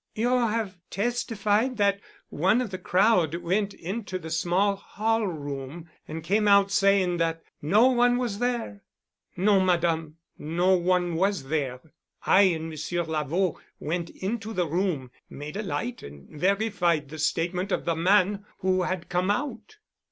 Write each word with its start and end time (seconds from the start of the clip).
"You 0.15 0.29
have 0.29 0.79
testified 0.89 1.77
that 1.77 1.99
one 2.29 2.59
of 2.59 2.71
the 2.71 2.79
crowd 2.79 3.35
went 3.35 3.75
into 3.75 4.17
the 4.17 4.31
small 4.31 4.75
hall 4.75 5.27
room 5.27 5.91
and 6.07 6.23
came 6.23 6.47
out 6.47 6.71
saying 6.71 7.17
that 7.17 7.43
no 7.61 7.85
one 7.89 8.17
was 8.17 8.39
there." 8.39 8.81
"Non, 9.37 9.63
Madame. 9.63 10.15
No 10.39 10.73
one 10.75 11.13
was 11.13 11.49
there. 11.49 11.81
I 12.25 12.41
and 12.49 12.67
Monsieur 12.67 13.03
Lavaud 13.03 13.59
went 13.79 14.09
into 14.09 14.53
the 14.53 14.65
room, 14.65 15.11
made 15.29 15.55
a 15.55 15.61
light 15.61 16.01
and 16.01 16.27
verified 16.29 17.09
the 17.09 17.19
statement 17.19 17.71
of 17.71 17.85
the 17.85 17.95
man 17.95 18.43
who 18.57 18.81
had 18.81 19.07
come 19.07 19.29
out." 19.29 19.77